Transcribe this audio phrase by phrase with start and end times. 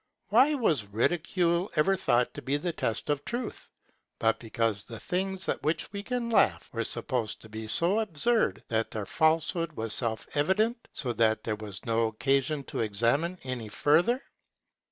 [0.29, 3.69] Why was ridicule ever thought to be the test of truth,
[4.17, 8.63] but because the things at which we can laugh were supposed to be so absurd,
[8.69, 13.67] that their falsehood was self evident; so that there was no occasion to examine any
[13.69, 14.23] further?